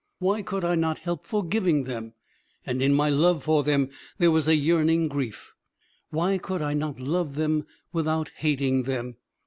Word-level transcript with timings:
why 0.17 0.41
could 0.41 0.63
I 0.65 0.73
not 0.73 0.97
help 0.97 1.27
forgiving 1.27 1.83
them? 1.83 2.13
and 2.65 2.81
in 2.81 2.91
my 2.91 3.07
love 3.07 3.43
for 3.43 3.61
them 3.61 3.91
there 4.17 4.31
was 4.31 4.47
a 4.47 4.55
yearning 4.55 5.07
grief: 5.07 5.53
why 6.09 6.39
could 6.39 6.63
I 6.63 6.73
not 6.73 6.99
love 6.99 7.35
them 7.35 7.67
without 7.93 8.31
hating 8.37 8.81
them? 8.85 9.17